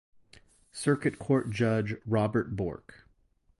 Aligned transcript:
Circuit 0.71 1.19
Court 1.19 1.51
Judge 1.51 1.95
Robert 2.07 2.55
Bork. 2.55 3.07